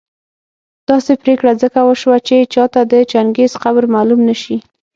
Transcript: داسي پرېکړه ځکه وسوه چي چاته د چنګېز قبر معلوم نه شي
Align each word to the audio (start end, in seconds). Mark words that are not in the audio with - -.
داسي 0.89 1.13
پرېکړه 1.23 1.51
ځکه 1.61 1.79
وسوه 1.83 2.17
چي 2.27 2.37
چاته 2.53 2.81
د 2.91 2.93
چنګېز 3.11 3.51
قبر 3.63 3.83
معلوم 3.93 4.19
نه 4.29 4.35
شي 4.41 4.57